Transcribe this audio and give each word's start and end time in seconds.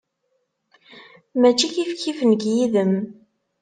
Mačči 1.39 1.67
kifkif 1.73 2.19
nekk 2.23 2.43
yid-m. 2.51 2.93